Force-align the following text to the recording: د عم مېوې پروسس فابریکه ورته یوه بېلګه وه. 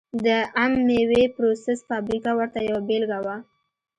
د 0.25 0.27
عم 0.57 0.73
مېوې 0.87 1.23
پروسس 1.35 1.79
فابریکه 1.89 2.31
ورته 2.39 2.59
یوه 2.69 2.81
بېلګه 2.87 3.19
وه. 3.25 3.37